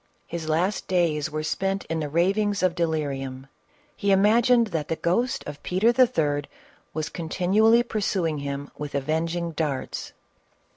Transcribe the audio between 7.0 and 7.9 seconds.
continually